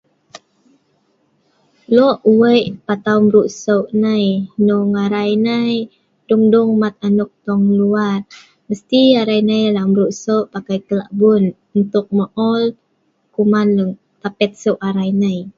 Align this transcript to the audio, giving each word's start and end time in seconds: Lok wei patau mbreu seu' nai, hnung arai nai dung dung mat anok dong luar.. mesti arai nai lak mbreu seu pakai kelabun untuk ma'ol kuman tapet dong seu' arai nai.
Lok 1.95 2.17
wei 2.39 2.61
patau 2.85 3.17
mbreu 3.23 3.47
seu' 3.61 3.89
nai, 4.03 4.25
hnung 4.61 4.91
arai 5.03 5.31
nai 5.47 5.71
dung 6.27 6.45
dung 6.53 6.69
mat 6.81 6.95
anok 7.07 7.31
dong 7.45 7.65
luar.. 7.79 8.15
mesti 8.67 9.01
arai 9.21 9.41
nai 9.49 9.63
lak 9.75 9.85
mbreu 9.89 10.11
seu 10.23 10.41
pakai 10.53 10.79
kelabun 10.87 11.43
untuk 11.79 12.05
ma'ol 12.17 12.63
kuman 13.33 13.67
tapet 14.21 14.49
dong 14.51 14.59
seu' 14.61 14.81
arai 14.87 15.11
nai. 15.23 15.39